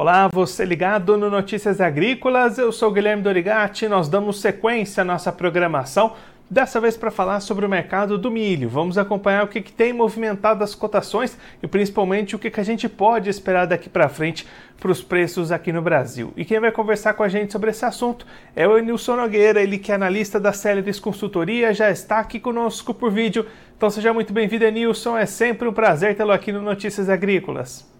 Olá, 0.00 0.28
você 0.32 0.64
ligado 0.64 1.18
no 1.18 1.28
Notícias 1.28 1.78
Agrícolas, 1.78 2.56
eu 2.56 2.72
sou 2.72 2.90
Guilherme 2.90 3.22
Dorigati, 3.22 3.86
nós 3.86 4.08
damos 4.08 4.40
sequência 4.40 5.02
à 5.02 5.04
nossa 5.04 5.30
programação, 5.30 6.14
dessa 6.48 6.80
vez 6.80 6.96
para 6.96 7.10
falar 7.10 7.40
sobre 7.40 7.66
o 7.66 7.68
mercado 7.68 8.16
do 8.16 8.30
milho. 8.30 8.66
Vamos 8.66 8.96
acompanhar 8.96 9.44
o 9.44 9.48
que, 9.48 9.60
que 9.60 9.70
tem 9.70 9.92
movimentado 9.92 10.64
as 10.64 10.74
cotações 10.74 11.36
e 11.62 11.66
principalmente 11.66 12.34
o 12.34 12.38
que, 12.38 12.50
que 12.50 12.58
a 12.58 12.64
gente 12.64 12.88
pode 12.88 13.28
esperar 13.28 13.66
daqui 13.66 13.90
para 13.90 14.08
frente 14.08 14.46
para 14.80 14.90
os 14.90 15.02
preços 15.02 15.52
aqui 15.52 15.70
no 15.70 15.82
Brasil. 15.82 16.32
E 16.34 16.46
quem 16.46 16.58
vai 16.58 16.72
conversar 16.72 17.12
com 17.12 17.22
a 17.22 17.28
gente 17.28 17.52
sobre 17.52 17.68
esse 17.68 17.84
assunto 17.84 18.26
é 18.56 18.66
o 18.66 18.78
Enilson 18.78 19.16
Nogueira, 19.16 19.60
ele 19.60 19.76
que 19.76 19.92
é 19.92 19.96
analista 19.96 20.40
da 20.40 20.54
Céleres 20.54 20.98
Consultoria, 20.98 21.74
já 21.74 21.90
está 21.90 22.20
aqui 22.20 22.40
conosco 22.40 22.94
por 22.94 23.10
vídeo. 23.10 23.44
Então 23.76 23.90
seja 23.90 24.14
muito 24.14 24.32
bem-vindo, 24.32 24.64
Enilson, 24.64 25.18
é 25.18 25.26
sempre 25.26 25.68
um 25.68 25.74
prazer 25.74 26.16
tê-lo 26.16 26.32
aqui 26.32 26.50
no 26.52 26.62
Notícias 26.62 27.10
Agrícolas. 27.10 27.99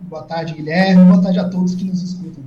Boa 0.00 0.22
tarde, 0.22 0.54
Guilherme. 0.54 1.04
Boa 1.04 1.22
tarde 1.22 1.38
a 1.38 1.48
todos 1.48 1.74
que 1.74 1.84
nos 1.84 2.02
escutam. 2.02 2.44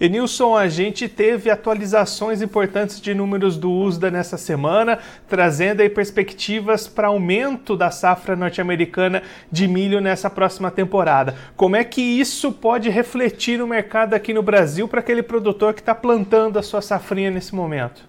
Enilson, 0.00 0.56
a 0.56 0.68
gente 0.68 1.08
teve 1.08 1.50
atualizações 1.50 2.42
importantes 2.42 3.00
de 3.00 3.14
números 3.14 3.56
do 3.56 3.70
USDA 3.70 4.10
nessa 4.10 4.36
semana, 4.36 4.98
trazendo 5.28 5.80
aí 5.80 5.88
perspectivas 5.88 6.88
para 6.88 7.08
aumento 7.08 7.76
da 7.76 7.90
safra 7.90 8.34
norte-americana 8.34 9.22
de 9.50 9.68
milho 9.68 10.00
nessa 10.00 10.28
próxima 10.28 10.70
temporada. 10.70 11.36
Como 11.56 11.76
é 11.76 11.84
que 11.84 12.00
isso 12.00 12.50
pode 12.50 12.90
refletir 12.90 13.58
no 13.58 13.68
mercado 13.68 14.14
aqui 14.14 14.34
no 14.34 14.42
Brasil 14.42 14.88
para 14.88 15.00
aquele 15.00 15.22
produtor 15.22 15.74
que 15.74 15.80
está 15.80 15.94
plantando 15.94 16.58
a 16.58 16.62
sua 16.62 16.82
safrinha 16.82 17.30
nesse 17.30 17.54
momento? 17.54 18.02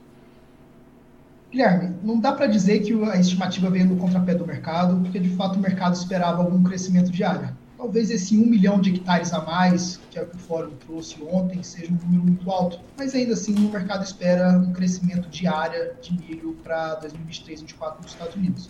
Guilherme, 1.52 1.96
não 2.04 2.20
dá 2.20 2.34
para 2.34 2.48
dizer 2.48 2.80
que 2.80 2.94
a 3.06 3.20
estimativa 3.20 3.70
veio 3.70 3.86
no 3.86 3.96
contrapé 3.96 4.34
do 4.34 4.46
mercado, 4.46 5.00
porque 5.02 5.20
de 5.20 5.30
fato 5.30 5.58
o 5.58 5.62
mercado 5.62 5.94
esperava 5.94 6.42
algum 6.42 6.64
crescimento 6.64 7.12
de 7.12 7.24
área 7.24 7.65
Talvez 7.78 8.10
esse 8.10 8.38
1 8.38 8.46
milhão 8.46 8.80
de 8.80 8.94
hectares 8.94 9.34
a 9.34 9.42
mais, 9.42 10.00
que 10.10 10.18
é 10.18 10.24
o 10.24 10.28
que 10.28 10.36
o 10.36 10.40
Fórum 10.40 10.72
trouxe 10.86 11.22
ontem, 11.24 11.62
seja 11.62 11.92
um 11.92 11.98
número 11.98 12.24
muito 12.24 12.50
alto. 12.50 12.80
Mas 12.98 13.14
ainda 13.14 13.34
assim, 13.34 13.54
o 13.54 13.72
mercado 13.72 14.04
espera 14.04 14.58
um 14.58 14.72
crescimento 14.72 15.28
de 15.30 15.46
área 15.46 15.94
de 16.02 16.14
milho 16.14 16.56
para 16.64 16.96
2023 16.96 17.60
2024 17.62 18.02
nos 18.02 18.12
Estados 18.12 18.36
Unidos. 18.36 18.70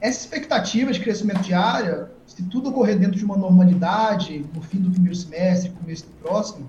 Essa 0.00 0.20
expectativa 0.20 0.92
de 0.92 1.00
crescimento 1.00 1.40
de 1.40 1.54
área, 1.54 2.10
se 2.26 2.42
tudo 2.44 2.70
ocorrer 2.70 2.98
dentro 2.98 3.16
de 3.16 3.24
uma 3.24 3.36
normalidade, 3.36 4.44
no 4.54 4.62
fim 4.62 4.78
do 4.78 4.90
primeiro 4.90 5.16
semestre, 5.16 5.70
começo 5.70 6.04
do 6.06 6.12
próximo, 6.22 6.68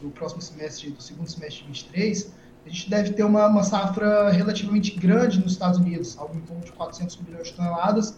do 0.00 0.10
próximo 0.10 0.40
semestre, 0.40 0.90
do 0.90 1.02
segundo 1.02 1.28
semestre 1.28 1.62
de 1.62 1.68
2023, 1.68 2.32
a 2.66 2.68
gente 2.68 2.90
deve 2.90 3.12
ter 3.12 3.24
uma, 3.24 3.46
uma 3.46 3.62
safra 3.62 4.30
relativamente 4.30 4.98
grande 4.98 5.40
nos 5.40 5.52
Estados 5.52 5.78
Unidos, 5.78 6.16
algo 6.18 6.36
em 6.36 6.40
torno 6.40 6.62
de 6.62 6.72
400 6.72 7.16
milhões 7.22 7.48
de 7.48 7.54
toneladas, 7.54 8.14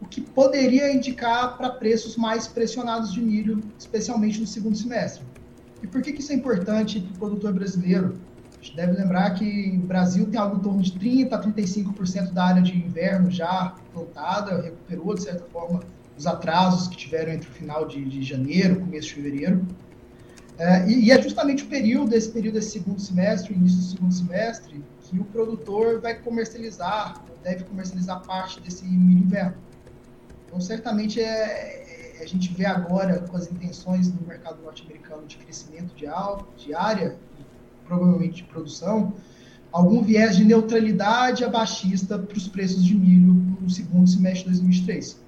o 0.00 0.06
que 0.06 0.20
poderia 0.20 0.92
indicar 0.92 1.56
para 1.56 1.70
preços 1.70 2.16
mais 2.16 2.46
pressionados 2.46 3.12
de 3.12 3.20
milho, 3.20 3.60
especialmente 3.78 4.40
no 4.40 4.46
segundo 4.46 4.76
semestre. 4.76 5.24
E 5.82 5.86
por 5.86 6.02
que, 6.02 6.12
que 6.12 6.20
isso 6.20 6.32
é 6.32 6.34
importante 6.34 7.00
para 7.00 7.14
o 7.14 7.18
produtor 7.18 7.52
brasileiro? 7.52 8.18
A 8.60 8.64
gente 8.64 8.76
deve 8.76 8.92
lembrar 8.92 9.30
que 9.34 9.78
o 9.82 9.86
Brasil 9.86 10.26
tem 10.26 10.38
algo 10.38 10.56
em 10.56 10.60
torno 10.60 10.82
de 10.82 10.92
30% 10.92 11.32
a 11.32 11.40
35% 11.40 12.32
da 12.32 12.44
área 12.44 12.62
de 12.62 12.76
inverno 12.76 13.30
já 13.30 13.74
plantada, 13.92 14.60
recuperou, 14.60 15.14
de 15.14 15.22
certa 15.22 15.44
forma, 15.46 15.80
os 16.16 16.26
atrasos 16.26 16.88
que 16.88 16.96
tiveram 16.96 17.32
entre 17.32 17.48
o 17.48 17.52
final 17.52 17.86
de, 17.86 18.04
de 18.04 18.22
janeiro, 18.22 18.80
começo 18.80 19.08
de 19.08 19.14
fevereiro. 19.14 19.64
É, 20.58 20.90
e, 20.90 21.04
e, 21.04 21.10
é 21.12 21.22
justamente 21.22 21.62
o 21.62 21.66
período, 21.68 22.12
esse 22.14 22.30
período 22.30 22.54
desse 22.54 22.70
segundo 22.70 23.00
semestre, 23.00 23.54
início 23.54 23.78
do 23.78 23.84
segundo 23.84 24.12
semestre, 24.12 24.84
que 25.02 25.18
o 25.20 25.24
produtor 25.24 26.00
vai 26.00 26.16
comercializar, 26.16 27.22
deve 27.44 27.62
comercializar 27.62 28.20
parte 28.26 28.60
desse 28.60 28.84
milho 28.84 29.20
inverno. 29.20 29.54
Então, 30.48 30.60
certamente, 30.60 31.20
é, 31.20 32.16
é, 32.18 32.22
a 32.22 32.26
gente 32.26 32.52
vê 32.54 32.64
agora, 32.64 33.20
com 33.20 33.36
as 33.36 33.50
intenções 33.52 34.08
do 34.08 34.26
mercado 34.26 34.62
norte-americano 34.62 35.26
de 35.26 35.36
crescimento 35.36 35.94
de, 35.94 36.06
de 36.56 36.74
área, 36.74 37.16
provavelmente 37.86 38.36
de 38.36 38.44
produção, 38.44 39.12
algum 39.70 40.02
viés 40.02 40.36
de 40.36 40.44
neutralidade 40.44 41.44
abaixista 41.44 42.18
para 42.18 42.36
os 42.36 42.48
preços 42.48 42.82
de 42.82 42.94
milho 42.94 43.34
no 43.60 43.68
segundo 43.68 44.08
semestre 44.08 44.44
de 44.44 44.58
2023. 44.58 45.20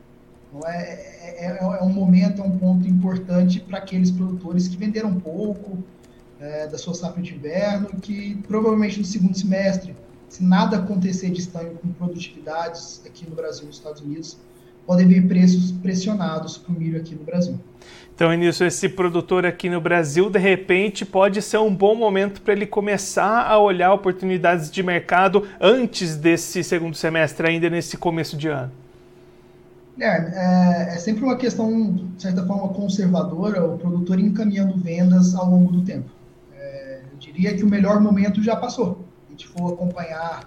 Então, 0.49 0.69
é, 0.69 0.83
é, 0.83 1.47
é, 1.47 1.59
é 1.61 1.83
um 1.83 1.91
momento, 1.91 2.41
é 2.41 2.45
um 2.45 2.59
ponto 2.59 2.89
importante 2.89 3.61
para 3.61 3.77
aqueles 3.77 4.11
produtores 4.11 4.69
que 4.69 4.77
venderam 4.77 5.21
pouco 5.21 5.79
é, 6.41 6.67
da 6.67 6.79
sua 6.79 6.95
safra 6.95 7.23
de 7.23 7.35
inverno, 7.35 7.89
que 8.01 8.37
provavelmente 8.49 8.99
no 8.99 9.05
segundo 9.05 9.37
semestre, 9.37 9.95
se 10.31 10.43
nada 10.43 10.79
acontecer 10.79 11.31
de 11.31 11.41
estranho 11.41 11.75
com 11.75 11.93
produtividades 11.93 13.03
aqui 13.05 13.29
no 13.29 13.37
Brasil 13.37 13.65
e 13.65 13.67
nos 13.67 13.77
Estados 13.77 14.01
Unidos, 14.01 14.39
podem 14.87 15.07
vir 15.07 15.27
preços 15.27 15.73
pressionados 15.73 16.59
para 16.59 16.73
o 16.73 16.79
milho 16.79 16.99
aqui 16.99 17.15
no 17.15 17.25
Brasil. 17.25 17.59
Então, 18.15 18.35
Início, 18.35 18.67
esse 18.67 18.87
produtor 18.87 19.47
aqui 19.47 19.71
no 19.71 19.81
Brasil, 19.81 20.29
de 20.29 20.39
repente, 20.39 21.07
pode 21.07 21.41
ser 21.41 21.57
um 21.57 21.75
bom 21.75 21.95
momento 21.95 22.43
para 22.43 22.53
ele 22.53 22.67
começar 22.67 23.47
a 23.47 23.59
olhar 23.59 23.95
oportunidades 23.95 24.71
de 24.71 24.83
mercado 24.83 25.49
antes 25.59 26.17
desse 26.17 26.63
segundo 26.63 26.95
semestre, 26.95 27.49
ainda 27.49 27.71
nesse 27.71 27.97
começo 27.97 28.37
de 28.37 28.49
ano. 28.49 28.71
É, 29.99 30.07
é, 30.07 30.95
é 30.95 30.97
sempre 30.99 31.25
uma 31.25 31.37
questão, 31.37 31.95
de 31.95 32.21
certa 32.21 32.45
forma, 32.45 32.69
conservadora, 32.69 33.65
o 33.65 33.79
produtor 33.79 34.19
encaminhando 34.19 34.77
vendas 34.77 35.35
ao 35.35 35.51
longo 35.51 35.73
do 35.73 35.83
tempo. 35.83 36.11
É, 36.55 37.01
eu 37.11 37.19
diria 37.19 37.55
que 37.55 37.63
o 37.63 37.69
melhor 37.69 38.01
momento 38.01 38.43
já 38.43 38.55
passou. 38.55 39.05
Se 39.27 39.29
a 39.29 39.31
gente 39.31 39.49
for 39.49 39.73
acompanhar 39.73 40.47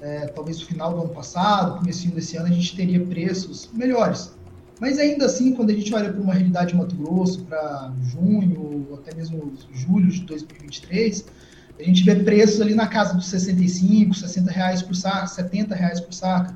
é, 0.00 0.26
talvez 0.26 0.60
no 0.60 0.66
final 0.66 0.92
do 0.92 1.00
ano 1.02 1.08
passado, 1.08 1.78
comecinho 1.78 2.14
desse 2.14 2.36
ano, 2.36 2.46
a 2.46 2.50
gente 2.50 2.76
teria 2.76 3.04
preços 3.04 3.68
melhores. 3.72 4.32
Mas 4.78 4.98
ainda 4.98 5.24
assim, 5.24 5.54
quando 5.54 5.70
a 5.70 5.72
gente 5.72 5.92
olha 5.94 6.12
para 6.12 6.20
uma 6.20 6.34
realidade 6.34 6.72
de 6.72 6.76
Mato 6.76 6.94
Grosso, 6.94 7.44
para 7.44 7.92
junho, 8.02 8.88
até 8.94 9.14
mesmo 9.14 9.54
julho 9.72 10.10
de 10.10 10.20
2023, 10.22 11.24
a 11.78 11.82
gente 11.82 12.04
vê 12.04 12.16
preços 12.16 12.60
ali 12.60 12.74
na 12.74 12.86
casa 12.86 13.14
dos 13.14 13.26
65, 13.26 14.14
60 14.14 14.50
reais 14.50 14.82
por 14.82 14.94
saca, 14.94 15.26
70 15.26 15.74
reais 15.74 16.00
por 16.00 16.12
saca, 16.12 16.54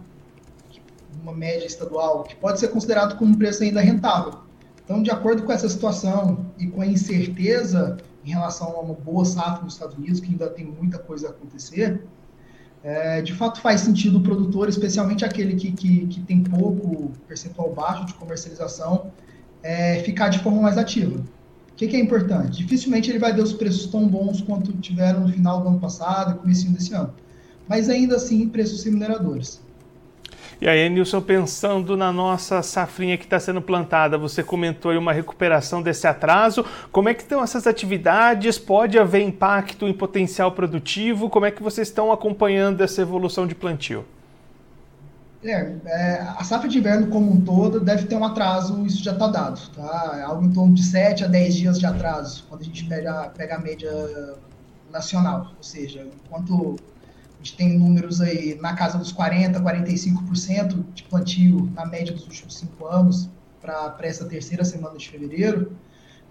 uma 1.23 1.33
média 1.33 1.67
estadual, 1.67 2.25
que 2.25 2.37
pode 2.37 2.61
ser 2.61 2.69
considerado 2.69 3.17
como 3.17 3.33
um 3.33 3.35
preço 3.35 3.63
ainda 3.63 3.81
rentável. 3.81 4.41
Então, 4.85 5.03
de 5.03 5.11
acordo 5.11 5.43
com 5.45 5.53
essa 5.53 5.69
situação 5.69 6.47
e 6.59 6.67
com 6.67 6.81
a 6.81 6.87
incerteza 6.87 7.99
em 8.25 8.31
relação 8.31 8.69
a 8.77 8.81
uma 8.81 8.95
boa 8.95 9.25
safra 9.25 9.63
nos 9.63 9.75
Estados 9.75 9.97
Unidos, 9.97 10.21
que 10.21 10.31
ainda 10.31 10.49
tem 10.49 10.65
muita 10.65 10.99
coisa 10.99 11.29
a 11.29 11.31
acontecer, 11.31 12.03
é, 12.83 13.21
de 13.21 13.35
fato 13.35 13.61
faz 13.61 13.83
sentido 13.83 14.19
o 14.19 14.23
produtor, 14.23 14.69
especialmente 14.69 15.25
aquele 15.25 15.55
que, 15.55 15.73
que, 15.73 16.07
que 16.07 16.21
tem 16.21 16.43
pouco 16.43 17.13
percentual 17.29 17.73
baixo 17.73 18.07
de 18.07 18.15
comercialização, 18.15 19.11
é, 19.63 20.01
ficar 20.01 20.29
de 20.29 20.39
forma 20.39 20.63
mais 20.63 20.79
ativa. 20.79 21.19
O 21.19 21.75
que, 21.77 21.89
que, 21.89 21.97
é 21.97 22.01
importante? 22.01 22.59
Dificilmente 22.59 23.11
ele 23.11 23.19
vai 23.19 23.33
ver 23.33 23.43
os 23.43 23.53
preços 23.53 23.87
tão 23.87 24.07
bons 24.07 24.41
quanto 24.41 24.73
tiveram 24.73 25.21
no 25.21 25.33
final 25.33 25.61
do 25.61 25.69
ano 25.69 25.81
passado 25.81 26.39
começo 26.39 26.71
desse 26.71 26.95
ano. 26.95 27.13
Mas 27.69 27.89
ainda 27.89 28.17
assim, 28.17 28.49
preços 28.49 28.83
remuneradores. 28.83 29.61
E 30.61 30.69
aí, 30.69 30.91
Nilson, 30.91 31.23
pensando 31.23 31.97
na 31.97 32.13
nossa 32.13 32.63
safrinha 32.63 33.17
que 33.17 33.25
está 33.25 33.41
sendo 33.41 33.63
plantada, 33.63 34.19
você 34.19 34.43
comentou 34.43 34.91
aí 34.91 34.99
uma 34.99 35.11
recuperação 35.11 35.81
desse 35.81 36.07
atraso. 36.07 36.63
Como 36.93 37.09
é 37.09 37.15
que 37.15 37.23
estão 37.23 37.43
essas 37.43 37.67
atividades? 37.67 38.59
Pode 38.59 38.99
haver 38.99 39.23
impacto 39.23 39.89
em 39.89 39.93
potencial 39.95 40.53
produtivo? 40.53 41.31
Como 41.31 41.47
é 41.47 41.51
que 41.51 41.63
vocês 41.63 41.89
estão 41.89 42.13
acompanhando 42.13 42.83
essa 42.83 43.01
evolução 43.01 43.47
de 43.47 43.55
plantio? 43.55 44.05
É, 45.43 45.77
é, 45.87 46.21
a 46.37 46.45
safra 46.45 46.69
de 46.69 46.77
inverno 46.77 47.07
como 47.07 47.33
um 47.33 47.41
todo 47.41 47.81
deve 47.81 48.05
ter 48.05 48.17
um 48.17 48.25
atraso, 48.25 48.85
isso 48.85 49.03
já 49.03 49.13
está 49.13 49.29
dado, 49.29 49.59
tá? 49.71 50.17
É 50.19 50.23
algo 50.23 50.45
em 50.45 50.53
torno 50.53 50.75
de 50.75 50.83
7 50.83 51.25
a 51.25 51.27
10 51.27 51.55
dias 51.55 51.79
de 51.79 51.87
atraso, 51.87 52.45
quando 52.47 52.61
a 52.61 52.65
gente 52.65 52.85
pega, 52.85 53.33
pega 53.35 53.55
a 53.55 53.59
média 53.59 53.91
nacional, 54.93 55.53
ou 55.57 55.63
seja, 55.63 56.07
enquanto 56.27 56.77
a 57.41 57.43
gente 57.43 57.57
tem 57.57 57.79
números 57.79 58.21
aí 58.21 58.59
na 58.61 58.75
casa 58.75 58.99
dos 58.99 59.15
40%, 59.15 59.63
45% 59.63 60.85
de 60.93 61.03
plantio 61.05 61.73
na 61.75 61.87
média 61.87 62.13
dos 62.13 62.25
últimos 62.25 62.59
cinco 62.59 62.87
anos 62.87 63.31
para 63.63 63.97
essa 64.03 64.27
terceira 64.27 64.63
semana 64.63 64.99
de 64.99 65.09
fevereiro. 65.09 65.73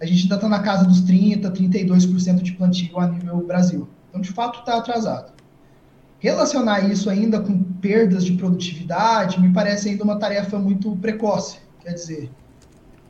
A 0.00 0.06
gente 0.06 0.22
ainda 0.22 0.36
está 0.36 0.48
na 0.48 0.60
casa 0.60 0.84
dos 0.84 1.02
30%, 1.02 1.50
32% 1.50 2.42
de 2.42 2.52
plantio 2.52 3.00
a 3.00 3.08
nível 3.08 3.44
Brasil. 3.44 3.88
Então, 4.08 4.20
de 4.20 4.30
fato, 4.30 4.60
está 4.60 4.78
atrasado. 4.78 5.32
Relacionar 6.20 6.88
isso 6.88 7.10
ainda 7.10 7.40
com 7.40 7.60
perdas 7.60 8.24
de 8.24 8.34
produtividade 8.34 9.40
me 9.40 9.52
parece 9.52 9.88
ainda 9.88 10.04
uma 10.04 10.16
tarefa 10.18 10.60
muito 10.60 10.94
precoce. 10.96 11.58
Quer 11.82 11.94
dizer, 11.94 12.30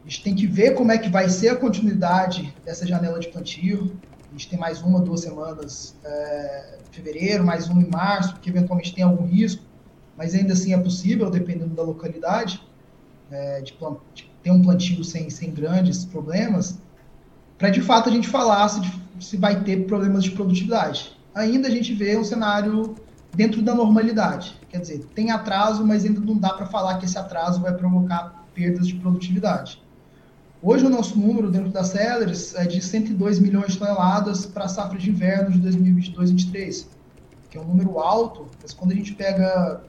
a 0.03 0.09
gente 0.09 0.23
tem 0.23 0.35
que 0.35 0.47
ver 0.47 0.75
como 0.75 0.91
é 0.91 0.97
que 0.97 1.11
vai 1.11 1.29
ser 1.29 1.51
a 1.51 1.57
continuidade 1.57 2.55
dessa 2.65 2.87
janela 2.87 3.21
de 3.21 3.29
plantio. 3.29 3.95
A 4.31 4.33
gente 4.33 4.49
tem 4.49 4.59
mais 4.59 4.81
uma, 4.81 5.01
duas 5.01 5.23
semanas 5.23 5.97
é, 6.05 6.79
em 6.81 6.93
fevereiro, 6.93 7.45
mais 7.45 7.69
uma 7.69 7.83
em 7.83 7.91
março, 7.91 8.33
porque 8.35 8.49
eventualmente 8.49 8.95
tem 8.95 9.03
algum 9.03 9.27
risco, 9.27 9.61
mas 10.17 10.35
ainda 10.37 10.53
assim 10.53 10.73
é 10.73 10.79
possível, 10.79 11.29
dependendo 11.29 11.75
da 11.75 11.83
localidade, 11.83 12.63
é, 13.29 13.61
de, 13.61 13.77
de, 14.15 14.31
ter 14.41 14.53
um 14.53 14.63
plantio 14.63 15.03
sem, 15.03 15.29
sem 15.31 15.51
grandes 15.51 16.05
problemas, 16.05 16.79
para 17.59 17.71
de 17.71 17.83
fato 17.83 18.09
a 18.09 18.13
gente 18.13 18.29
falar 18.29 18.69
se, 18.69 18.81
se 19.19 19.37
vai 19.37 19.65
ter 19.65 19.85
problemas 19.87 20.23
de 20.23 20.31
produtividade. 20.31 21.19
Ainda 21.35 21.67
a 21.67 21.71
gente 21.71 21.93
vê 21.93 22.17
um 22.17 22.25
cenário 22.25 22.95
dentro 23.35 23.61
da 23.63 23.75
normalidade. 23.75 24.57
Quer 24.69 24.79
dizer, 24.79 25.05
tem 25.13 25.33
atraso, 25.33 25.85
mas 25.85 26.05
ainda 26.05 26.21
não 26.21 26.39
dá 26.39 26.51
para 26.51 26.67
falar 26.67 26.99
que 26.99 27.05
esse 27.05 27.19
atraso 27.19 27.61
vai 27.61 27.75
provocar 27.75 28.47
perdas 28.55 28.87
de 28.87 28.95
produtividade. 28.95 29.83
Hoje 30.63 30.85
o 30.85 30.91
nosso 30.91 31.19
número 31.19 31.51
dentro 31.51 31.71
da 31.71 31.83
Celeris 31.83 32.55
é 32.55 32.67
de 32.67 32.83
102 32.83 33.39
milhões 33.39 33.73
de 33.73 33.79
toneladas 33.79 34.45
para 34.45 34.67
a 34.67 34.69
safra 34.69 34.99
de 34.99 35.09
inverno 35.09 35.51
de 35.51 35.59
2022-2023, 35.71 36.87
que 37.49 37.57
é 37.57 37.61
um 37.63 37.65
número 37.65 37.99
alto, 37.99 38.47
mas 38.61 38.75
quando 38.75 38.93
a 38.93 38.95
gente 38.95 39.15
pega 39.15 39.81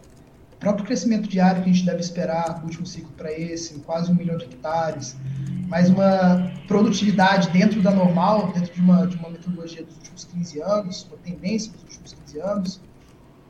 o 0.54 0.56
próprio 0.56 0.86
crescimento 0.86 1.28
diário 1.28 1.62
que 1.62 1.70
a 1.70 1.74
gente 1.74 1.86
deve 1.86 2.00
esperar 2.00 2.60
no 2.60 2.68
último 2.68 2.86
ciclo 2.86 3.12
para 3.18 3.34
esse, 3.34 3.80
quase 3.80 4.10
um 4.14 4.16
milhão 4.16 4.38
de 4.38 4.46
hectares, 4.46 5.18
mais 5.68 5.90
uma 5.90 6.50
produtividade 6.70 7.50
dentro 7.50 7.82
da 7.82 7.92
normal, 7.92 8.54
dentro 8.54 8.74
de 8.74 8.80
uma, 8.80 9.06
de 9.06 9.18
uma 9.18 9.30
metodologia 9.30 9.84
dos 9.84 9.98
últimos 9.98 10.24
15 10.24 10.62
anos, 10.62 11.06
uma 11.10 11.18
tendência 11.18 11.70
dos 11.74 11.84
últimos 11.84 12.14
15 12.14 12.40
anos, 12.40 12.82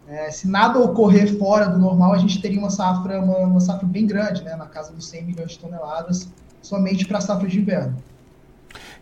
é, 0.07 0.31
se 0.31 0.47
nada 0.47 0.79
ocorrer 0.79 1.37
fora 1.37 1.67
do 1.67 1.77
normal, 1.77 2.13
a 2.13 2.17
gente 2.17 2.41
teria 2.41 2.57
uma 2.57 2.71
safra, 2.71 3.21
uma, 3.21 3.37
uma 3.37 3.59
safra 3.59 3.87
bem 3.87 4.07
grande, 4.07 4.43
né, 4.43 4.55
na 4.55 4.65
casa 4.65 4.91
dos 4.91 5.07
100 5.07 5.23
milhões 5.23 5.51
de 5.51 5.59
toneladas, 5.59 6.27
somente 6.61 7.05
para 7.05 7.17
a 7.17 7.21
safra 7.21 7.47
de 7.47 7.59
inverno. 7.59 7.97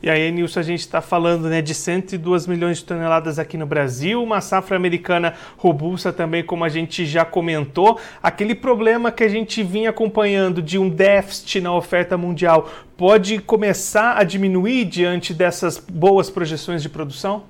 E 0.01 0.09
aí, 0.09 0.31
Nilson, 0.31 0.61
a 0.61 0.63
gente 0.63 0.79
está 0.79 1.01
falando 1.01 1.49
né, 1.49 1.61
de 1.61 1.73
102 1.73 2.47
milhões 2.47 2.77
de 2.77 2.85
toneladas 2.85 3.37
aqui 3.37 3.57
no 3.57 3.65
Brasil, 3.65 4.23
uma 4.23 4.39
safra 4.39 4.77
americana 4.77 5.33
robusta 5.57 6.13
também, 6.13 6.41
como 6.41 6.63
a 6.63 6.69
gente 6.69 7.05
já 7.05 7.25
comentou. 7.25 7.99
Aquele 8.23 8.55
problema 8.55 9.11
que 9.11 9.25
a 9.25 9.27
gente 9.27 9.61
vinha 9.61 9.89
acompanhando 9.89 10.61
de 10.61 10.77
um 10.77 10.89
déficit 10.89 11.59
na 11.59 11.75
oferta 11.75 12.17
mundial 12.17 12.69
pode 12.95 13.39
começar 13.39 14.17
a 14.17 14.23
diminuir 14.23 14.85
diante 14.85 15.33
dessas 15.33 15.77
boas 15.77 16.29
projeções 16.29 16.81
de 16.81 16.87
produção? 16.87 17.43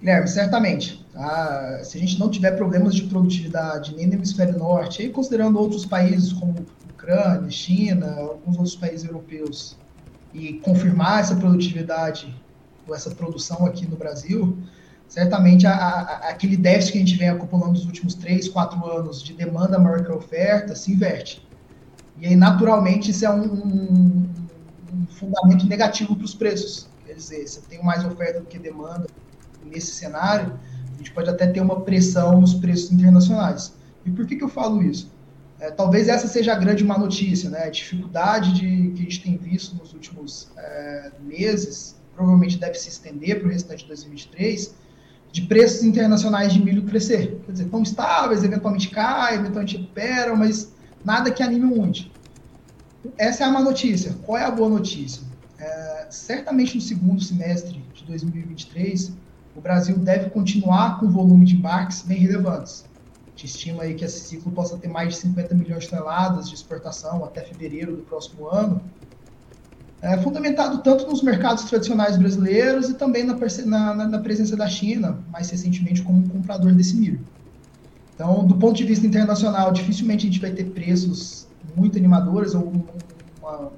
Guilherme, 0.00 0.28
certamente. 0.28 1.04
Ah, 1.14 1.80
se 1.82 1.98
a 1.98 2.00
gente 2.00 2.18
não 2.18 2.30
tiver 2.30 2.52
problemas 2.52 2.94
de 2.94 3.02
produtividade 3.02 3.94
nem 3.94 4.06
no 4.06 4.14
hemisfério 4.14 4.58
norte, 4.58 5.02
aí 5.02 5.10
considerando 5.10 5.58
outros 5.58 5.84
países 5.84 6.32
como 6.32 6.54
Ucrânia, 7.04 7.50
China, 7.50 8.14
alguns 8.18 8.56
outros 8.56 8.76
países 8.76 9.06
europeus, 9.06 9.76
e 10.32 10.54
confirmar 10.54 11.20
essa 11.20 11.36
produtividade, 11.36 12.34
ou 12.88 12.94
essa 12.94 13.10
produção 13.10 13.66
aqui 13.66 13.86
no 13.86 13.96
Brasil, 13.96 14.58
certamente 15.06 15.66
a, 15.66 15.74
a, 15.74 16.30
aquele 16.30 16.56
déficit 16.56 16.92
que 16.92 16.98
a 16.98 17.00
gente 17.02 17.16
vem 17.16 17.28
acumulando 17.28 17.72
nos 17.72 17.86
últimos 17.86 18.14
três, 18.14 18.48
quatro 18.48 18.84
anos 18.90 19.22
de 19.22 19.34
demanda 19.34 19.78
maior 19.78 20.04
que 20.04 20.10
a 20.10 20.14
oferta 20.14 20.74
se 20.74 20.92
inverte. 20.92 21.46
E 22.18 22.26
aí, 22.26 22.36
naturalmente, 22.36 23.10
isso 23.10 23.24
é 23.24 23.30
um, 23.30 23.44
um, 23.44 24.28
um 24.92 25.06
fundamento 25.06 25.66
negativo 25.66 26.16
para 26.16 26.24
os 26.24 26.34
preços. 26.34 26.88
Quer 27.06 27.14
dizer, 27.14 27.46
você 27.46 27.60
tem 27.68 27.82
mais 27.82 28.04
oferta 28.04 28.40
do 28.40 28.46
que 28.46 28.58
demanda 28.58 29.06
nesse 29.64 29.92
cenário, 29.92 30.58
a 30.92 30.96
gente 30.96 31.12
pode 31.12 31.28
até 31.28 31.46
ter 31.46 31.60
uma 31.60 31.80
pressão 31.82 32.40
nos 32.40 32.54
preços 32.54 32.90
internacionais. 32.90 33.74
E 34.04 34.10
por 34.10 34.26
que, 34.26 34.36
que 34.36 34.44
eu 34.44 34.48
falo 34.48 34.82
isso? 34.82 35.13
É, 35.64 35.70
talvez 35.70 36.08
essa 36.08 36.28
seja 36.28 36.52
a 36.52 36.56
grande 36.56 36.84
má 36.84 36.98
notícia, 36.98 37.48
né? 37.48 37.64
A 37.64 37.70
dificuldade 37.70 38.52
de, 38.52 38.90
que 38.90 39.00
a 39.00 39.04
gente 39.04 39.22
tem 39.22 39.36
visto 39.38 39.74
nos 39.76 39.94
últimos 39.94 40.48
é, 40.58 41.10
meses, 41.22 41.96
provavelmente 42.14 42.58
deve 42.58 42.74
se 42.74 42.90
estender 42.90 43.38
para 43.38 43.48
o 43.48 43.50
restante 43.50 43.82
de 43.82 43.88
2023, 43.88 44.74
de 45.32 45.42
preços 45.42 45.82
internacionais 45.82 46.52
de 46.52 46.62
milho 46.62 46.82
crescer. 46.82 47.40
Quer 47.46 47.52
dizer, 47.52 47.64
estão 47.64 47.82
estáveis, 47.82 48.44
eventualmente 48.44 48.90
caem, 48.90 49.40
eventualmente 49.40 49.78
recuperam, 49.78 50.36
mas 50.36 50.70
nada 51.02 51.30
que 51.30 51.42
anime 51.42 51.64
muito. 51.64 52.10
Essa 53.16 53.44
é 53.44 53.46
a 53.46 53.50
má 53.50 53.62
notícia. 53.62 54.14
Qual 54.24 54.36
é 54.36 54.44
a 54.44 54.50
boa 54.50 54.68
notícia? 54.68 55.22
É, 55.58 56.06
certamente 56.10 56.74
no 56.74 56.80
segundo 56.82 57.22
semestre 57.22 57.82
de 57.94 58.04
2023, 58.04 59.12
o 59.56 59.62
Brasil 59.62 59.96
deve 59.96 60.28
continuar 60.28 61.00
com 61.00 61.08
volume 61.08 61.46
de 61.46 61.56
embarques 61.56 62.02
bem 62.02 62.18
relevantes 62.18 62.84
estima 63.46 63.82
aí 63.82 63.94
que 63.94 64.04
esse 64.04 64.20
ciclo 64.20 64.52
possa 64.52 64.76
ter 64.76 64.88
mais 64.88 65.10
de 65.10 65.16
50 65.16 65.54
milhões 65.54 65.84
de 65.84 65.90
toneladas 65.90 66.48
de 66.48 66.54
exportação 66.54 67.24
até 67.24 67.42
fevereiro 67.42 67.96
do 67.96 68.02
próximo 68.02 68.48
ano, 68.48 68.80
é, 70.00 70.18
fundamentado 70.18 70.78
tanto 70.82 71.06
nos 71.06 71.22
mercados 71.22 71.64
tradicionais 71.64 72.16
brasileiros 72.16 72.90
e 72.90 72.94
também 72.94 73.24
na, 73.24 73.34
na, 73.66 74.06
na, 74.06 74.18
presença 74.18 74.54
da 74.54 74.68
China, 74.68 75.18
mais 75.32 75.48
recentemente 75.50 76.02
como 76.02 76.18
um 76.18 76.28
comprador 76.28 76.72
desse 76.72 76.94
milho. 76.94 77.20
Então, 78.14 78.46
do 78.46 78.56
ponto 78.56 78.76
de 78.76 78.84
vista 78.84 79.06
internacional, 79.06 79.72
dificilmente 79.72 80.26
a 80.26 80.30
gente 80.30 80.40
vai 80.40 80.50
ter 80.50 80.64
preços 80.64 81.48
muito 81.74 81.98
animadores 81.98 82.54
ou 82.54 82.68
um, 82.68 82.84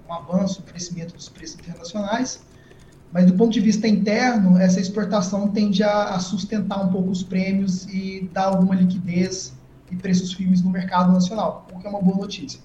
um 0.09 0.13
avanço, 0.13 0.63
um 0.63 0.65
crescimento 0.65 1.15
dos 1.15 1.29
preços 1.29 1.59
internacionais, 1.61 2.41
mas 3.13 3.25
do 3.25 3.35
ponto 3.35 3.53
de 3.53 3.61
vista 3.61 3.87
interno, 3.89 4.59
essa 4.59 4.81
exportação 4.81 5.49
tende 5.49 5.83
a, 5.83 6.15
a 6.15 6.19
sustentar 6.19 6.85
um 6.85 6.89
pouco 6.89 7.09
os 7.09 7.23
prêmios 7.23 7.87
e 7.87 8.29
dar 8.33 8.47
alguma 8.47 8.75
liquidez 8.75 9.56
e 9.91 9.97
preços 9.97 10.33
firmes 10.33 10.63
no 10.63 10.71
mercado 10.71 11.13
nacional, 11.13 11.67
o 11.73 11.79
que 11.79 11.87
é 11.87 11.91
uma 11.91 12.03
boa 12.03 12.19
notícia. 12.19 12.61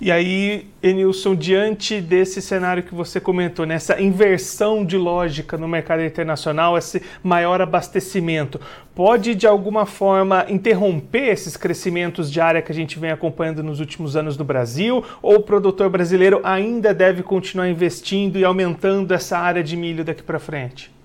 E 0.00 0.12
aí, 0.12 0.68
Enilson, 0.80 1.34
diante 1.34 2.00
desse 2.00 2.40
cenário 2.40 2.84
que 2.84 2.94
você 2.94 3.18
comentou, 3.18 3.66
nessa 3.66 4.00
inversão 4.00 4.84
de 4.84 4.96
lógica 4.96 5.58
no 5.58 5.66
mercado 5.66 6.04
internacional, 6.04 6.78
esse 6.78 7.02
maior 7.20 7.60
abastecimento, 7.60 8.60
pode 8.94 9.34
de 9.34 9.44
alguma 9.44 9.86
forma 9.86 10.46
interromper 10.48 11.30
esses 11.30 11.56
crescimentos 11.56 12.30
de 12.30 12.40
área 12.40 12.62
que 12.62 12.70
a 12.70 12.74
gente 12.74 12.96
vem 12.96 13.10
acompanhando 13.10 13.60
nos 13.60 13.80
últimos 13.80 14.14
anos 14.14 14.38
no 14.38 14.44
Brasil? 14.44 15.04
Ou 15.20 15.34
o 15.34 15.42
produtor 15.42 15.90
brasileiro 15.90 16.40
ainda 16.44 16.94
deve 16.94 17.24
continuar 17.24 17.68
investindo 17.68 18.38
e 18.38 18.44
aumentando 18.44 19.12
essa 19.12 19.36
área 19.36 19.64
de 19.64 19.76
milho 19.76 20.04
daqui 20.04 20.22
para 20.22 20.38
frente? 20.38 20.96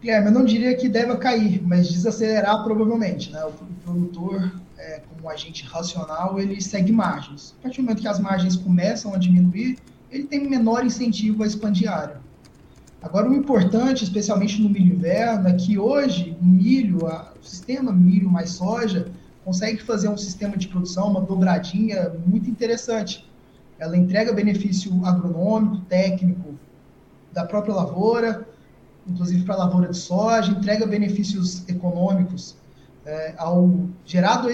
Guilherme, 0.00 0.28
eu 0.28 0.32
não 0.32 0.44
diria 0.44 0.76
que 0.76 0.88
deva 0.88 1.16
cair, 1.16 1.60
mas 1.66 1.88
desacelerar 1.88 2.62
provavelmente. 2.62 3.32
Né? 3.32 3.44
O 3.44 3.52
produtor 3.84 4.52
é, 4.78 5.00
como 5.00 5.28
agente 5.28 5.64
racional, 5.64 6.38
ele 6.38 6.60
segue 6.60 6.92
margens. 6.92 7.54
A 7.58 7.62
partir 7.64 7.78
do 7.78 7.84
momento 7.84 8.00
que 8.00 8.08
as 8.08 8.20
margens 8.20 8.54
começam 8.54 9.12
a 9.12 9.18
diminuir, 9.18 9.76
ele 10.10 10.24
tem 10.24 10.48
menor 10.48 10.86
incentivo 10.86 11.42
a 11.42 11.46
expandir 11.46 11.90
a 11.90 11.96
área. 11.96 12.20
Agora, 13.02 13.28
o 13.28 13.34
importante, 13.34 14.04
especialmente 14.04 14.60
no 14.60 14.68
milho 14.68 14.94
inverno, 14.94 15.48
é 15.48 15.52
que 15.52 15.78
hoje 15.78 16.36
o 16.40 16.44
milho, 16.44 17.06
a, 17.06 17.32
o 17.40 17.44
sistema 17.44 17.92
milho 17.92 18.28
mais 18.28 18.50
soja, 18.50 19.10
consegue 19.44 19.82
fazer 19.82 20.08
um 20.08 20.16
sistema 20.16 20.56
de 20.56 20.68
produção, 20.68 21.08
uma 21.10 21.20
dobradinha 21.20 22.12
muito 22.26 22.50
interessante. 22.50 23.28
Ela 23.78 23.96
entrega 23.96 24.32
benefício 24.32 25.04
agronômico, 25.04 25.84
técnico 25.86 26.54
da 27.32 27.44
própria 27.44 27.74
lavoura, 27.74 28.47
inclusive 29.08 29.44
para 29.44 29.54
a 29.54 29.58
lavoura 29.58 29.88
de 29.88 29.96
soja, 29.96 30.50
entrega 30.50 30.86
benefícios 30.86 31.66
econômicos 31.68 32.56
é, 33.08 33.34
ao 33.38 33.88
gerar 34.04 34.44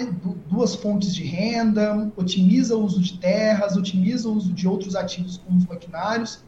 duas 0.48 0.76
fontes 0.76 1.12
de 1.12 1.24
renda, 1.24 2.12
otimiza 2.16 2.76
o 2.76 2.84
uso 2.84 3.00
de 3.00 3.18
terras, 3.18 3.76
otimiza 3.76 4.28
o 4.28 4.32
uso 4.32 4.52
de 4.52 4.68
outros 4.68 4.94
ativos 4.94 5.38
como 5.38 5.58
os 5.58 5.66
maquinários. 5.66 6.44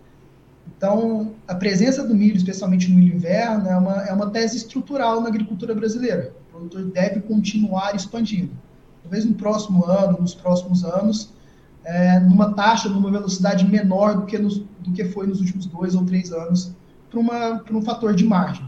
Então, 0.77 1.35
a 1.49 1.55
presença 1.55 2.07
do 2.07 2.15
milho, 2.15 2.37
especialmente 2.37 2.89
no 2.89 2.97
milho 2.97 3.17
inverno, 3.17 3.69
é 3.69 3.77
uma, 3.77 4.03
é 4.05 4.13
uma 4.13 4.31
tese 4.31 4.57
estrutural 4.57 5.21
na 5.21 5.29
agricultura 5.29 5.75
brasileira. 5.75 6.33
O 6.49 6.51
produtor 6.53 6.85
deve 6.85 7.21
continuar 7.23 7.97
expandindo. 7.97 8.53
Talvez 9.03 9.25
no 9.25 9.35
próximo 9.35 9.85
ano, 9.85 10.19
nos 10.21 10.35
próximos 10.35 10.85
anos, 10.85 11.33
é, 11.83 12.21
numa 12.21 12.53
taxa, 12.53 12.89
numa 12.89 13.11
velocidade 13.11 13.67
menor 13.67 14.17
do 14.17 14.27
que, 14.27 14.39
nos, 14.39 14.59
do 14.59 14.93
que 14.93 15.05
foi 15.07 15.27
nos 15.27 15.41
últimos 15.41 15.67
dois 15.67 15.97
ou 15.97 16.05
três 16.05 16.33
anos, 16.33 16.73
para 17.25 17.77
um 17.77 17.83
fator 17.83 18.15
de 18.15 18.25
margem. 18.25 18.65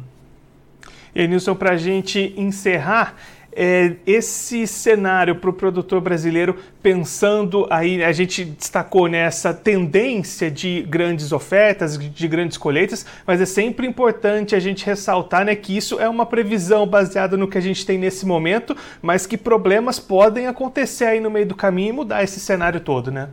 E 1.14 1.26
Nilson, 1.26 1.54
para 1.54 1.72
a 1.72 1.76
gente 1.76 2.32
encerrar, 2.36 3.14
é, 3.60 3.96
esse 4.06 4.68
cenário 4.68 5.34
para 5.34 5.50
o 5.50 5.52
produtor 5.52 6.00
brasileiro, 6.00 6.56
pensando 6.80 7.66
aí, 7.70 8.04
a 8.04 8.12
gente 8.12 8.44
destacou 8.44 9.08
nessa 9.08 9.52
né, 9.52 9.58
tendência 9.64 10.48
de 10.48 10.82
grandes 10.82 11.32
ofertas, 11.32 11.98
de 11.98 12.28
grandes 12.28 12.56
colheitas, 12.56 13.04
mas 13.26 13.40
é 13.40 13.46
sempre 13.46 13.84
importante 13.84 14.54
a 14.54 14.60
gente 14.60 14.86
ressaltar 14.86 15.44
né, 15.44 15.56
que 15.56 15.76
isso 15.76 15.98
é 15.98 16.08
uma 16.08 16.24
previsão 16.24 16.86
baseada 16.86 17.36
no 17.36 17.48
que 17.48 17.58
a 17.58 17.60
gente 17.60 17.84
tem 17.84 17.98
nesse 17.98 18.24
momento, 18.24 18.76
mas 19.02 19.26
que 19.26 19.36
problemas 19.36 19.98
podem 19.98 20.46
acontecer 20.46 21.06
aí 21.06 21.20
no 21.20 21.28
meio 21.28 21.46
do 21.46 21.56
caminho 21.56 21.88
e 21.88 21.92
mudar 21.92 22.22
esse 22.22 22.38
cenário 22.38 22.78
todo, 22.78 23.10
né? 23.10 23.28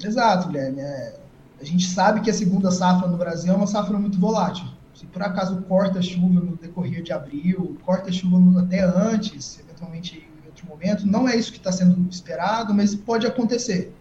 Exato, 0.00 0.46
Guilherme. 0.46 0.80
É, 0.80 1.14
a 1.60 1.64
gente 1.64 1.86
sabe 1.86 2.20
que 2.20 2.30
a 2.30 2.34
segunda 2.34 2.70
safra 2.70 3.08
no 3.08 3.16
Brasil 3.16 3.52
é 3.52 3.56
uma 3.56 3.66
safra 3.66 3.98
muito 3.98 4.18
volátil 4.18 4.66
se 4.98 5.06
por 5.06 5.22
acaso 5.22 5.62
corta 5.62 6.02
chuva 6.02 6.40
no 6.40 6.56
decorrer 6.56 7.04
de 7.04 7.12
abril, 7.12 7.78
corta 7.84 8.10
chuva 8.10 8.60
até 8.60 8.80
antes, 8.80 9.60
eventualmente 9.60 10.18
em 10.18 10.46
outro 10.46 10.66
momento, 10.66 11.06
não 11.06 11.28
é 11.28 11.36
isso 11.36 11.52
que 11.52 11.58
está 11.58 11.70
sendo 11.70 12.10
esperado, 12.10 12.74
mas 12.74 12.96
pode 12.96 13.24
acontecer. 13.24 13.94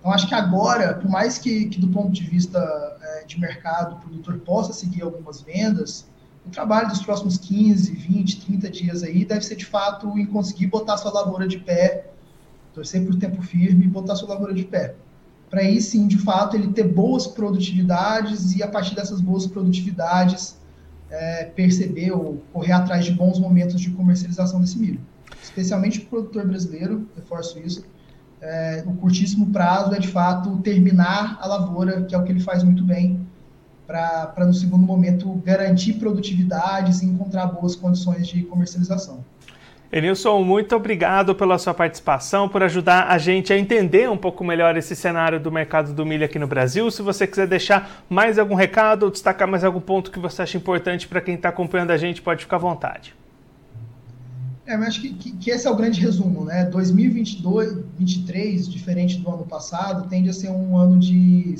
Então, 0.00 0.10
acho 0.10 0.26
que 0.26 0.34
agora, 0.34 0.94
por 0.94 1.08
mais 1.08 1.38
que, 1.38 1.66
que 1.66 1.80
do 1.80 1.86
ponto 1.86 2.10
de 2.10 2.24
vista 2.24 2.58
é, 3.00 3.24
de 3.24 3.38
mercado, 3.38 3.94
o 3.94 4.00
produtor 4.00 4.36
possa 4.40 4.72
seguir 4.72 5.02
algumas 5.02 5.40
vendas, 5.40 6.04
o 6.44 6.50
trabalho 6.50 6.88
dos 6.88 7.00
próximos 7.00 7.38
15, 7.38 7.92
20, 7.92 8.44
30 8.44 8.70
dias 8.70 9.02
aí 9.04 9.24
deve 9.24 9.42
ser 9.42 9.54
de 9.54 9.64
fato 9.64 10.18
em 10.18 10.26
conseguir 10.26 10.66
botar 10.66 10.96
sua 10.96 11.12
lavoura 11.12 11.46
de 11.46 11.58
pé, 11.58 12.10
torcer 12.74 13.06
por 13.06 13.14
tempo 13.14 13.40
firme 13.40 13.84
e 13.84 13.88
botar 13.88 14.16
sua 14.16 14.30
lavoura 14.30 14.52
de 14.52 14.64
pé 14.64 14.96
para 15.54 15.62
aí 15.62 15.80
sim, 15.80 16.08
de 16.08 16.18
fato, 16.18 16.56
ele 16.56 16.72
ter 16.72 16.82
boas 16.82 17.28
produtividades 17.28 18.56
e 18.56 18.62
a 18.64 18.66
partir 18.66 18.96
dessas 18.96 19.20
boas 19.20 19.46
produtividades 19.46 20.56
é, 21.08 21.44
perceber 21.44 22.10
ou 22.10 22.42
correr 22.52 22.72
atrás 22.72 23.04
de 23.04 23.12
bons 23.12 23.38
momentos 23.38 23.80
de 23.80 23.88
comercialização 23.90 24.60
desse 24.60 24.76
milho. 24.76 25.00
Especialmente 25.40 26.00
o 26.00 26.06
produtor 26.06 26.44
brasileiro, 26.44 27.08
reforço 27.14 27.60
isso, 27.60 27.84
é, 28.40 28.82
no 28.82 28.94
curtíssimo 28.96 29.46
prazo 29.52 29.94
é 29.94 30.00
de 30.00 30.08
fato 30.08 30.56
terminar 30.56 31.38
a 31.40 31.46
lavoura, 31.46 32.02
que 32.02 32.16
é 32.16 32.18
o 32.18 32.24
que 32.24 32.32
ele 32.32 32.40
faz 32.40 32.64
muito 32.64 32.82
bem, 32.82 33.24
para 33.86 34.44
no 34.44 34.54
segundo 34.54 34.84
momento 34.84 35.40
garantir 35.44 35.92
produtividades 35.94 37.00
e 37.00 37.06
encontrar 37.06 37.46
boas 37.46 37.76
condições 37.76 38.26
de 38.26 38.42
comercialização. 38.42 39.24
Enilson, 39.96 40.42
muito 40.42 40.74
obrigado 40.74 41.36
pela 41.36 41.56
sua 41.56 41.72
participação, 41.72 42.48
por 42.48 42.64
ajudar 42.64 43.12
a 43.12 43.16
gente 43.16 43.52
a 43.52 43.56
entender 43.56 44.10
um 44.10 44.16
pouco 44.16 44.42
melhor 44.42 44.76
esse 44.76 44.96
cenário 44.96 45.38
do 45.38 45.52
mercado 45.52 45.92
do 45.92 46.04
milho 46.04 46.24
aqui 46.24 46.36
no 46.36 46.48
Brasil. 46.48 46.90
Se 46.90 47.00
você 47.00 47.28
quiser 47.28 47.46
deixar 47.46 48.04
mais 48.10 48.36
algum 48.36 48.56
recado 48.56 49.04
ou 49.04 49.10
destacar 49.10 49.46
mais 49.46 49.62
algum 49.62 49.80
ponto 49.80 50.10
que 50.10 50.18
você 50.18 50.42
acha 50.42 50.56
importante 50.56 51.06
para 51.06 51.20
quem 51.20 51.36
está 51.36 51.50
acompanhando 51.50 51.92
a 51.92 51.96
gente, 51.96 52.20
pode 52.20 52.42
ficar 52.42 52.56
à 52.56 52.58
vontade. 52.58 53.14
É, 54.66 54.76
mas 54.76 54.88
acho 54.88 55.02
que, 55.02 55.14
que, 55.14 55.30
que, 55.36 55.50
esse 55.52 55.68
é 55.68 55.70
o 55.70 55.76
grande 55.76 56.00
resumo, 56.00 56.44
né? 56.44 56.64
2022, 56.64 57.74
2023, 57.74 58.68
diferente 58.68 59.18
do 59.18 59.30
ano 59.30 59.46
passado, 59.46 60.08
tende 60.08 60.28
a 60.28 60.32
ser 60.32 60.50
um 60.50 60.76
ano 60.76 60.98
de, 60.98 61.54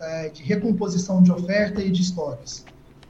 é, 0.00 0.28
de 0.28 0.44
recomposição 0.44 1.20
de 1.20 1.32
oferta 1.32 1.82
e 1.82 1.90
de 1.90 2.02
estoques. 2.02 2.64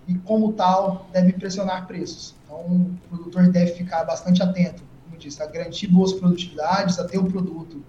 E, 0.09 0.15
como 0.15 0.53
tal, 0.53 1.09
deve 1.13 1.33
pressionar 1.33 1.87
preços. 1.87 2.35
Então, 2.45 2.59
o 2.59 2.97
produtor 3.09 3.49
deve 3.49 3.73
ficar 3.73 4.05
bastante 4.05 4.43
atento, 4.43 4.83
como 5.05 5.17
disse, 5.19 5.43
a 5.43 5.47
garantir 5.47 5.87
boas 5.87 6.13
produtividades, 6.13 6.99
a 6.99 7.05
ter 7.05 7.19
o 7.19 7.25
produto 7.25 7.83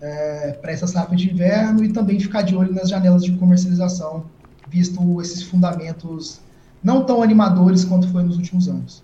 é, 0.00 0.52
para 0.60 0.72
essa 0.72 0.86
safra 0.86 1.16
de 1.16 1.32
inverno 1.32 1.84
e 1.84 1.92
também 1.92 2.18
ficar 2.18 2.42
de 2.42 2.56
olho 2.56 2.72
nas 2.72 2.88
janelas 2.88 3.24
de 3.24 3.32
comercialização, 3.32 4.24
visto 4.68 5.20
esses 5.20 5.42
fundamentos 5.42 6.40
não 6.82 7.04
tão 7.04 7.22
animadores 7.22 7.84
quanto 7.84 8.08
foi 8.08 8.22
nos 8.22 8.36
últimos 8.36 8.68
anos. 8.68 9.02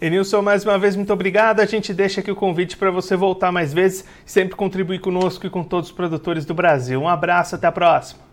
Enilson, 0.00 0.40
mais 0.40 0.64
uma 0.64 0.78
vez, 0.78 0.94
muito 0.94 1.12
obrigado. 1.12 1.58
A 1.58 1.66
gente 1.66 1.92
deixa 1.92 2.20
aqui 2.20 2.30
o 2.30 2.36
convite 2.36 2.76
para 2.76 2.90
você 2.90 3.16
voltar 3.16 3.50
mais 3.50 3.72
vezes, 3.72 4.04
sempre 4.24 4.54
contribuir 4.54 5.00
conosco 5.00 5.44
e 5.44 5.50
com 5.50 5.64
todos 5.64 5.90
os 5.90 5.94
produtores 5.94 6.44
do 6.44 6.54
Brasil. 6.54 7.00
Um 7.00 7.08
abraço, 7.08 7.56
até 7.56 7.66
a 7.66 7.72
próxima. 7.72 8.27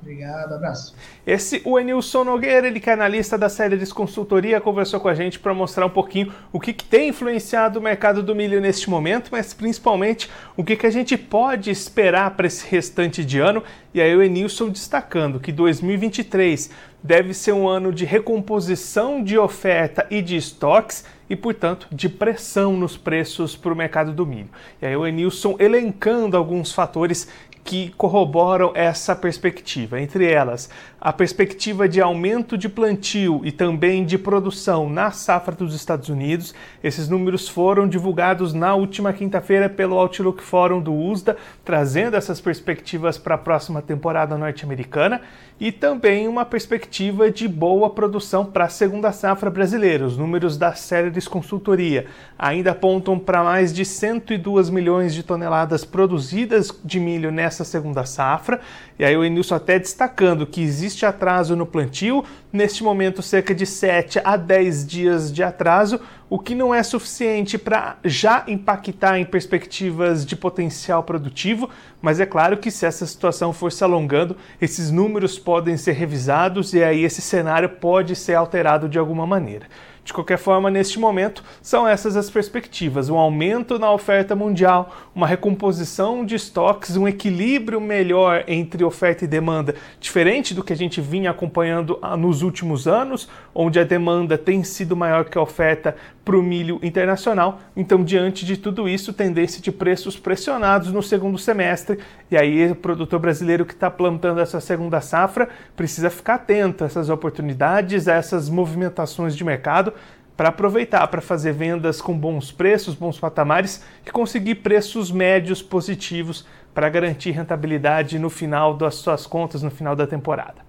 Obrigado, 0.00 0.54
abraço. 0.54 0.94
Esse, 1.26 1.60
o 1.64 1.78
Enilson 1.78 2.24
Nogueira, 2.24 2.66
ele 2.66 2.78
que 2.78 2.88
é 2.88 2.92
analista 2.92 3.36
da 3.36 3.48
série 3.48 3.76
de 3.76 3.86
Consultoria, 3.92 4.60
conversou 4.60 5.00
com 5.00 5.08
a 5.08 5.14
gente 5.14 5.38
para 5.38 5.52
mostrar 5.52 5.84
um 5.84 5.90
pouquinho 5.90 6.32
o 6.52 6.60
que, 6.60 6.72
que, 6.72 6.84
tem 6.84 7.08
influenciado 7.08 7.78
o 7.78 7.82
mercado 7.82 8.22
do 8.22 8.34
milho 8.34 8.60
neste 8.60 8.88
momento, 8.88 9.28
mas 9.32 9.52
principalmente 9.52 10.30
o 10.56 10.62
que, 10.62 10.76
que 10.76 10.86
a 10.86 10.90
gente 10.90 11.16
pode 11.18 11.70
esperar 11.70 12.30
para 12.36 12.46
esse 12.46 12.66
restante 12.68 13.24
de 13.24 13.40
ano. 13.40 13.62
E 13.92 14.00
aí 14.00 14.14
o 14.14 14.22
Enilson 14.22 14.68
destacando 14.68 15.40
que 15.40 15.50
2023 15.50 16.70
deve 17.02 17.34
ser 17.34 17.52
um 17.52 17.68
ano 17.68 17.92
de 17.92 18.04
recomposição 18.04 19.22
de 19.22 19.38
oferta 19.38 20.06
e 20.10 20.22
de 20.22 20.36
estoques 20.36 21.04
e, 21.30 21.36
portanto, 21.36 21.86
de 21.92 22.08
pressão 22.08 22.72
nos 22.72 22.96
preços 22.96 23.54
para 23.54 23.72
o 23.72 23.76
mercado 23.76 24.12
do 24.12 24.26
milho. 24.26 24.48
E 24.80 24.86
aí 24.86 24.96
o 24.96 25.06
Enilson 25.06 25.56
elencando 25.58 26.36
alguns 26.36 26.72
fatores 26.72 27.28
que 27.68 27.92
corroboram 27.98 28.72
essa 28.74 29.14
perspectiva. 29.14 30.00
Entre 30.00 30.24
elas, 30.24 30.70
a 30.98 31.12
perspectiva 31.12 31.86
de 31.86 32.00
aumento 32.00 32.56
de 32.56 32.66
plantio 32.66 33.42
e 33.44 33.52
também 33.52 34.06
de 34.06 34.16
produção 34.16 34.88
na 34.88 35.10
safra 35.10 35.54
dos 35.54 35.74
Estados 35.74 36.08
Unidos. 36.08 36.54
Esses 36.82 37.10
números 37.10 37.46
foram 37.46 37.86
divulgados 37.86 38.54
na 38.54 38.74
última 38.74 39.12
quinta-feira 39.12 39.68
pelo 39.68 39.98
Outlook 39.98 40.42
Forum 40.42 40.80
do 40.80 40.94
USDA, 40.94 41.36
trazendo 41.62 42.16
essas 42.16 42.40
perspectivas 42.40 43.18
para 43.18 43.34
a 43.34 43.38
próxima 43.38 43.82
temporada 43.82 44.38
norte-americana 44.38 45.20
e 45.60 45.70
também 45.70 46.26
uma 46.26 46.44
perspectiva 46.44 47.30
de 47.30 47.48
boa 47.48 47.90
produção 47.90 48.44
para 48.44 48.64
a 48.64 48.68
segunda 48.68 49.12
safra 49.12 49.50
brasileira. 49.50 50.06
Os 50.06 50.16
números 50.16 50.56
da 50.56 50.74
Celeris 50.74 51.28
Consultoria 51.28 52.06
ainda 52.38 52.70
apontam 52.70 53.18
para 53.18 53.42
mais 53.42 53.72
de 53.72 53.84
102 53.84 54.70
milhões 54.70 55.14
de 55.14 55.22
toneladas 55.22 55.84
produzidas 55.84 56.72
de 56.84 57.00
milho 57.00 57.32
nessa 57.32 57.57
segunda 57.64 58.04
safra. 58.04 58.60
E 58.98 59.04
aí 59.04 59.16
o 59.16 59.24
Enilson 59.24 59.54
até 59.54 59.78
destacando 59.78 60.46
que 60.46 60.62
existe 60.62 61.04
atraso 61.04 61.56
no 61.56 61.66
plantio, 61.66 62.24
neste 62.52 62.82
momento 62.82 63.22
cerca 63.22 63.54
de 63.54 63.66
7 63.66 64.20
a 64.24 64.36
10 64.36 64.86
dias 64.86 65.32
de 65.32 65.42
atraso, 65.42 66.00
o 66.30 66.38
que 66.38 66.54
não 66.54 66.74
é 66.74 66.82
suficiente 66.82 67.56
para 67.56 67.96
já 68.04 68.44
impactar 68.46 69.18
em 69.18 69.24
perspectivas 69.24 70.26
de 70.26 70.36
potencial 70.36 71.02
produtivo, 71.02 71.70
mas 72.02 72.20
é 72.20 72.26
claro 72.26 72.58
que 72.58 72.70
se 72.70 72.84
essa 72.84 73.06
situação 73.06 73.52
for 73.52 73.72
se 73.72 73.82
alongando, 73.82 74.36
esses 74.60 74.90
números 74.90 75.38
podem 75.38 75.76
ser 75.76 75.92
revisados 75.92 76.74
e 76.74 76.82
aí 76.82 77.02
esse 77.04 77.22
cenário 77.22 77.68
pode 77.68 78.14
ser 78.14 78.34
alterado 78.34 78.88
de 78.88 78.98
alguma 78.98 79.26
maneira. 79.26 79.66
De 80.08 80.12
qualquer 80.14 80.38
forma, 80.38 80.70
neste 80.70 80.98
momento, 80.98 81.44
são 81.60 81.86
essas 81.86 82.16
as 82.16 82.30
perspectivas: 82.30 83.10
um 83.10 83.18
aumento 83.18 83.78
na 83.78 83.92
oferta 83.92 84.34
mundial, 84.34 84.90
uma 85.14 85.26
recomposição 85.26 86.24
de 86.24 86.34
estoques, 86.34 86.96
um 86.96 87.06
equilíbrio 87.06 87.78
melhor 87.78 88.42
entre 88.48 88.82
oferta 88.82 89.26
e 89.26 89.28
demanda, 89.28 89.74
diferente 90.00 90.54
do 90.54 90.64
que 90.64 90.72
a 90.72 90.76
gente 90.76 90.98
vinha 90.98 91.30
acompanhando 91.30 91.98
ah, 92.00 92.16
nos 92.16 92.40
últimos 92.40 92.88
anos, 92.88 93.28
onde 93.54 93.78
a 93.78 93.84
demanda 93.84 94.38
tem 94.38 94.64
sido 94.64 94.96
maior 94.96 95.26
que 95.26 95.36
a 95.36 95.42
oferta 95.42 95.94
para 96.28 96.36
o 96.36 96.42
milho 96.42 96.78
internacional. 96.82 97.58
Então, 97.74 98.04
diante 98.04 98.44
de 98.44 98.58
tudo 98.58 98.86
isso, 98.86 99.14
tendência 99.14 99.62
de 99.62 99.72
preços 99.72 100.18
pressionados 100.18 100.92
no 100.92 101.02
segundo 101.02 101.38
semestre. 101.38 101.98
E 102.30 102.36
aí, 102.36 102.70
o 102.70 102.74
produtor 102.74 103.18
brasileiro 103.18 103.64
que 103.64 103.72
está 103.72 103.90
plantando 103.90 104.38
essa 104.38 104.60
segunda 104.60 105.00
safra 105.00 105.48
precisa 105.74 106.10
ficar 106.10 106.34
atento 106.34 106.84
a 106.84 106.86
essas 106.86 107.08
oportunidades, 107.08 108.08
a 108.08 108.12
essas 108.12 108.50
movimentações 108.50 109.34
de 109.34 109.42
mercado 109.42 109.94
para 110.36 110.50
aproveitar 110.50 111.08
para 111.08 111.22
fazer 111.22 111.52
vendas 111.52 112.02
com 112.02 112.16
bons 112.16 112.52
preços, 112.52 112.94
bons 112.94 113.18
patamares 113.18 113.82
e 114.06 114.10
conseguir 114.10 114.56
preços 114.56 115.10
médios 115.10 115.62
positivos 115.62 116.46
para 116.74 116.90
garantir 116.90 117.30
rentabilidade 117.30 118.18
no 118.18 118.28
final 118.28 118.76
das 118.76 118.96
suas 118.96 119.26
contas, 119.26 119.62
no 119.62 119.70
final 119.70 119.96
da 119.96 120.06
temporada. 120.06 120.67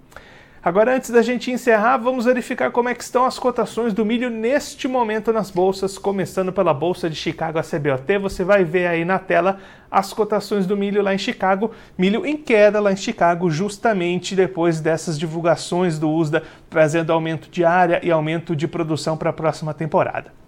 Agora, 0.61 0.93
antes 0.93 1.09
da 1.09 1.21
gente 1.21 1.49
encerrar, 1.49 1.95
vamos 1.95 2.25
verificar 2.25 2.69
como 2.69 2.89
é 2.89 2.93
que 2.93 3.01
estão 3.01 3.23
as 3.23 3.39
cotações 3.39 3.93
do 3.93 4.03
milho 4.03 4.29
neste 4.29 4.89
momento 4.89 5.31
nas 5.31 5.49
bolsas, 5.49 5.97
começando 5.97 6.51
pela 6.51 6.73
Bolsa 6.73 7.09
de 7.09 7.15
Chicago, 7.15 7.57
a 7.57 7.63
CBOT. 7.63 8.17
Você 8.17 8.43
vai 8.43 8.65
ver 8.65 8.87
aí 8.87 9.05
na 9.05 9.17
tela 9.17 9.59
as 9.89 10.11
cotações 10.11 10.65
do 10.65 10.75
milho 10.75 11.01
lá 11.01 11.13
em 11.13 11.17
Chicago. 11.17 11.71
Milho 11.97 12.25
em 12.25 12.35
queda 12.35 12.81
lá 12.81 12.91
em 12.91 12.97
Chicago, 12.97 13.49
justamente 13.49 14.35
depois 14.35 14.81
dessas 14.81 15.17
divulgações 15.17 15.97
do 15.97 16.09
USDA, 16.09 16.43
trazendo 16.69 17.13
aumento 17.13 17.49
de 17.49 17.63
área 17.63 18.01
e 18.03 18.11
aumento 18.11 18.53
de 18.53 18.67
produção 18.67 19.15
para 19.15 19.29
a 19.29 19.33
próxima 19.33 19.73
temporada. 19.73 20.39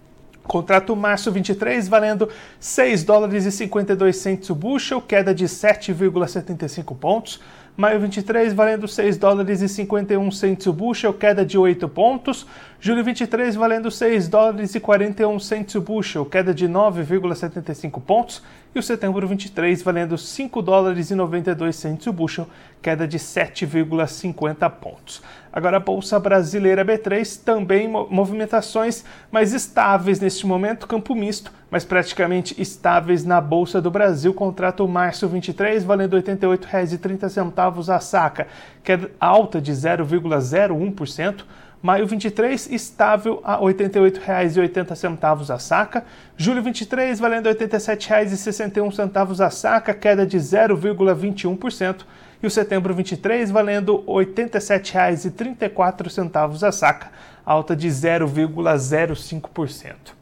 Contrato 0.44 0.94
março 0.96 1.30
23 1.30 1.86
valendo 1.88 2.28
6 2.58 3.04
dólares 3.04 3.46
e 3.46 3.52
52 3.52 4.16
centos 4.16 4.50
o 4.50 4.54
bushel, 4.54 5.00
queda 5.00 5.32
de 5.32 5.44
7,75 5.44 6.96
pontos. 6.96 7.40
Maio 7.74 7.98
23 8.00 8.52
valendo 8.52 8.86
6 8.86 9.16
dólares 9.16 9.62
e 9.62 9.68
51 9.68 10.30
centos 10.30 10.66
o 10.66 10.74
bushel, 10.74 11.14
queda 11.14 11.44
de 11.44 11.56
8 11.56 11.88
pontos. 11.88 12.46
Julho 12.78 13.02
23 13.02 13.54
valendo 13.54 13.90
6 13.90 14.28
dólares 14.28 14.74
e 14.74 14.80
41 14.80 15.40
centos 15.40 15.74
o 15.76 15.80
bushel, 15.80 16.26
queda 16.26 16.52
de 16.52 16.68
9,75 16.68 18.02
pontos. 18.02 18.42
E 18.74 18.78
o 18.78 18.82
setembro 18.82 19.28
23 19.28 19.82
valendo 19.82 20.16
5 20.16 20.62
dólares 20.62 21.10
e 21.10 21.14
92 21.14 21.76
centos 21.76 22.06
o 22.06 22.12
bushel, 22.12 22.48
queda 22.80 23.06
de 23.06 23.18
7,50 23.18 24.70
pontos. 24.70 25.22
Agora 25.52 25.76
a 25.76 25.80
Bolsa 25.80 26.18
Brasileira 26.18 26.82
B3 26.82 27.42
também 27.44 27.86
movimentações 27.86 29.04
mais 29.30 29.52
estáveis 29.52 30.20
neste 30.20 30.46
momento, 30.46 30.86
campo 30.86 31.14
misto, 31.14 31.52
mas 31.70 31.84
praticamente 31.84 32.54
estáveis 32.58 33.26
na 33.26 33.42
Bolsa 33.42 33.78
do 33.78 33.90
Brasil. 33.90 34.32
Contrato 34.32 34.88
março 34.88 35.28
23 35.28 35.84
valendo 35.84 36.16
R$ 36.16 36.22
88,30 36.22 37.94
a 37.94 38.00
saca, 38.00 38.46
que 38.82 38.92
é 38.92 39.00
alta 39.20 39.60
de 39.60 39.70
0,01%. 39.70 41.44
Maio 41.82 42.06
23, 42.06 42.70
estável 42.70 43.40
a 43.42 43.56
R$ 43.56 43.62
88,80 43.74 45.52
a 45.52 45.58
saca. 45.58 46.04
Julho 46.36 46.62
23, 46.62 47.18
valendo 47.18 47.48
R$ 47.48 47.56
87,61 47.56 49.44
a 49.44 49.50
saca, 49.50 49.92
queda 49.92 50.24
de 50.24 50.38
0,21% 50.38 52.04
e 52.40 52.46
o 52.46 52.50
setembro 52.50 52.94
23 52.94 53.50
valendo 53.50 53.96
R$ 54.06 54.26
87,34 54.26 56.62
a 56.62 56.70
saca, 56.70 57.10
alta 57.44 57.74
de 57.74 57.88
0,05%. 57.88 60.21